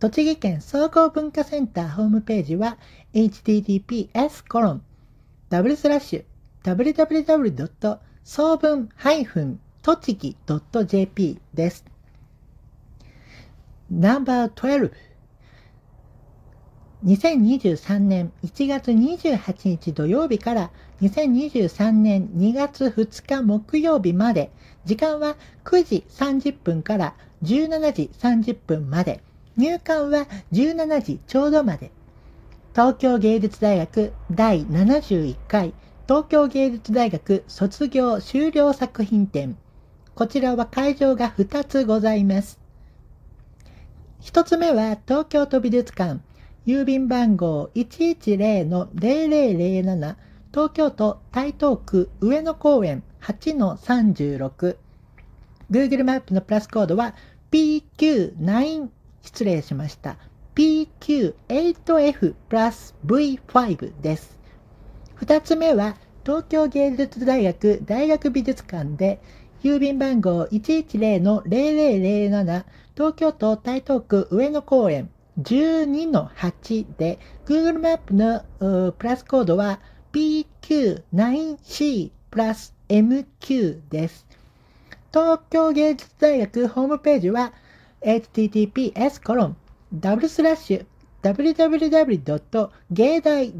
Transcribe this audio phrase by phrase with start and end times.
[0.00, 2.78] 栃木県総合文化センターホームページは
[3.12, 4.82] https コロン
[5.50, 6.24] ダブルスラッシュ
[6.64, 7.98] www.
[8.24, 8.88] 総文
[9.82, 10.36] 栃木
[10.86, 11.84] .jp です。
[13.90, 14.90] No.12
[17.04, 20.70] 2023年1月28日土曜日から
[21.02, 24.50] 2023年2月2日木曜日まで、
[24.84, 29.22] 時間は9時30分から17時30分まで、
[29.56, 31.90] 入館は17時ちょうどまで。
[32.72, 35.74] 東京芸術大学第71回
[36.08, 39.56] 東京芸術大学卒業修了作品展。
[40.14, 42.58] こちらは会場が2つございます。
[44.22, 46.20] 1つ目は東京都美術館
[46.66, 50.16] 郵便番号110-0007
[50.50, 54.76] 東京都台東区上野公園8-36
[55.70, 57.14] Google マップのプラスコードは
[57.50, 58.88] PQ9
[59.22, 60.18] 失礼しました。
[60.54, 64.38] PQ8F プラス V5 です。
[65.20, 69.20] 2つ目は東京芸術大学大学美術館で
[69.62, 72.64] 郵便番号110-0007
[72.94, 75.08] 東京都台東区上野公園
[75.40, 78.44] 12の8で、Google マップの
[78.92, 79.80] プラスコードは
[80.12, 84.24] PQ9C プラス MQ です。
[85.12, 87.52] 東京芸術大学ホームページは
[88.02, 89.56] https コロン
[89.92, 90.86] ダブルスラッシュ
[91.24, 92.70] www.
[92.92, 93.52] 芸大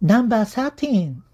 [0.00, 1.31] ナンバー13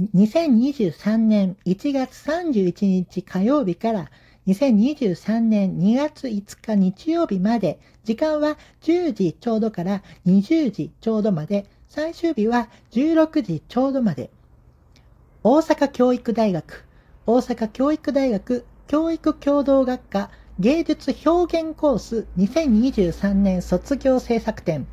[0.00, 4.10] 2023年1月31日火曜日から
[4.48, 14.30] 2023年2月5日日曜日まで時間は10時ちょうどから20時ちょうどまで最終日は16時ちょうどまで
[15.44, 16.84] 大阪教育大学
[17.26, 24.86] 大阪教育大学教育共同学科芸術表現コース2023年卒業制作展。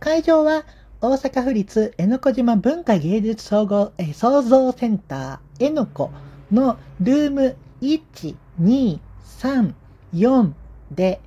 [0.00, 0.64] 会場は
[1.02, 6.10] 大阪府立江ノ小島文化芸術総合え創造センター江ノ子
[6.52, 9.72] のルーム1、2、3、
[10.12, 10.52] 4
[10.90, 11.22] で、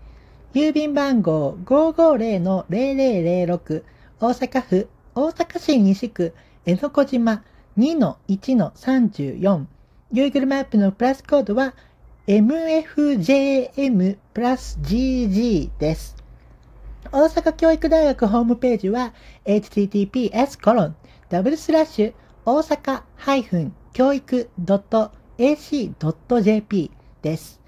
[0.53, 3.83] 郵便番号550-0006
[4.19, 6.35] 大阪府大阪市西区
[6.67, 7.43] 江ノ小島
[7.79, 9.65] 2-1-34
[10.13, 11.73] Google マップのプラスコードは
[12.27, 16.22] MFJM プラス GG です。
[17.15, 19.13] 大阪教育大学ホームページは
[19.45, 20.95] https コロン
[21.29, 22.13] ダブルスラッシュ
[22.43, 23.03] 大阪
[23.93, 24.49] 教育
[25.37, 27.61] .ac.jp です。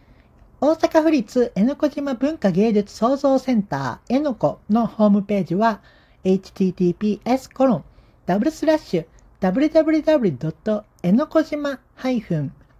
[0.59, 5.83] 大阪府立江ノ小島文化芸術創造センター江ノ子のホームページは
[6.23, 7.83] https コロン
[8.25, 9.05] ダブルスラッシュ
[9.41, 10.83] www.
[11.03, 11.79] 江ノ小島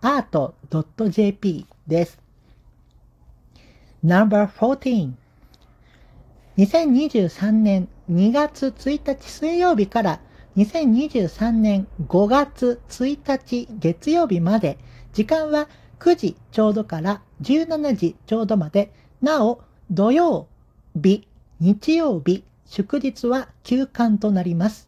[0.02, 2.20] art.jp です。
[4.02, 5.25] No.14
[6.58, 10.20] 2023年2月1日水曜日から
[10.56, 14.78] 2023年5月1日月曜日まで
[15.12, 15.68] 時間は
[16.00, 19.62] 9時ちょうどから17時ちょうどまでなお
[19.92, 20.48] 土曜
[20.96, 21.28] 日、
[21.60, 24.88] 日曜日、祝日は休館となります。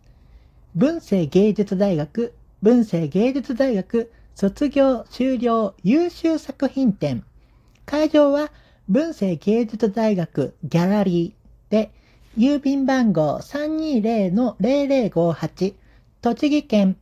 [0.73, 7.25] 文政芸術大学、文政芸術大学卒業修了優秀作品展。
[7.85, 8.51] 会場は
[8.87, 11.36] 文政芸術大学ギャラリー
[11.69, 11.91] で、
[12.37, 15.73] 郵便番号320-0058、
[16.21, 16.97] 栃木県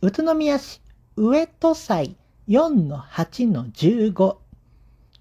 [0.00, 0.80] 宇都宮市
[1.16, 2.16] 上戸祭
[2.48, 4.36] 4-8-15。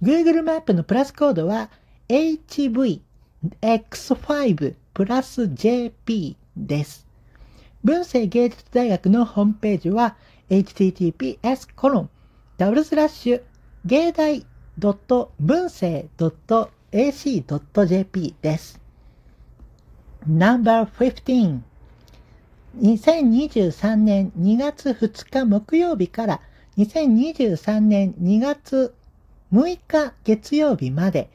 [0.02, 1.70] Google マップのプラスコードは
[2.10, 7.08] HVX5 プラス JP です。
[7.84, 10.18] 文政芸術大学のホームページは
[10.50, 12.10] https コロン
[12.58, 13.42] ダブルスラッシュ
[13.86, 14.46] 芸大
[14.78, 14.98] 文
[15.64, 16.10] 政
[16.92, 18.81] .ac.jp です。
[20.28, 21.62] No.15
[22.80, 26.42] 2023年2月2日木曜日から
[26.78, 28.94] 2023年2月
[29.52, 31.32] 6日月曜日まで、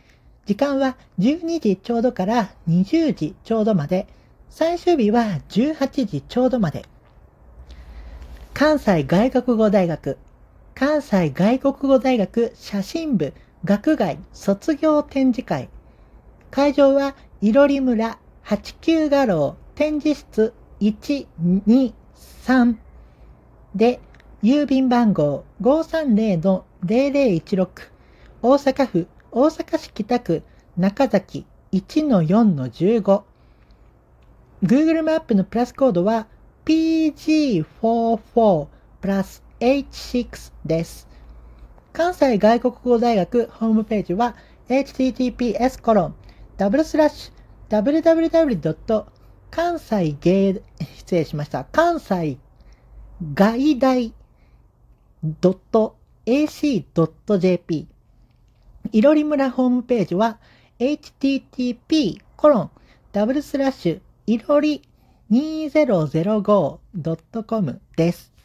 [0.47, 4.07] 時間は12時ちょうどから20時ちょうどまで、
[4.51, 6.85] 最終日は18時ちょうどまで。
[8.55, 10.17] 関西外国語大学、
[10.77, 13.35] 関西外国語大学写真部
[13.65, 15.69] 学外卒業展示会。
[16.53, 18.21] 会場はいろり村。
[18.47, 22.77] 89画廊展示室123
[23.75, 23.99] で、
[24.41, 27.69] 郵便番号530-0016
[28.43, 30.45] 大阪府大阪市北区
[30.77, 33.23] 中崎1-4-15
[34.63, 36.29] Google マップのプラスコードは
[36.67, 38.67] PG44
[39.01, 41.09] プラス H6 です。
[41.93, 44.37] 関西外国語大学ホームページは
[44.69, 46.15] https コロン
[46.57, 47.36] ダブルスラッシュ
[47.69, 49.07] www.
[49.51, 50.63] 関西芸、
[50.97, 51.65] 失礼しました。
[51.65, 52.39] 関西
[53.35, 54.13] 外大
[56.27, 57.89] .ac.jp
[58.93, 60.39] いろり村ホームページは
[60.79, 62.71] http コロン
[63.13, 64.83] ダブルスラッシュいろり
[65.31, 68.36] 2005.com です。